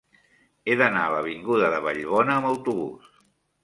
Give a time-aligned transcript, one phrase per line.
[0.71, 3.19] He d'anar a l'avinguda de Vallbona amb autobús.